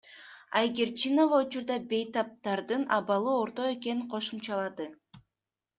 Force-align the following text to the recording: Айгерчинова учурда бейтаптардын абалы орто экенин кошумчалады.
Айгерчинова 0.59 1.35
учурда 1.43 1.77
бейтаптардын 1.91 2.87
абалы 2.99 3.37
орто 3.45 3.71
экенин 3.77 4.05
кошумчалады. 4.15 4.91